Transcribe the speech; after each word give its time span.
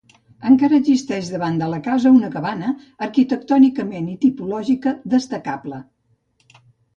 Encara 0.51 0.77
existeix 0.83 1.27
davant 1.33 1.59
de 1.63 1.67
la 1.73 1.79
casa 1.87 2.13
una 2.19 2.31
cabana, 2.35 2.71
arquitectònicament 3.09 4.09
i 4.15 4.17
tipològica 4.25 4.95
destacable. 5.17 5.81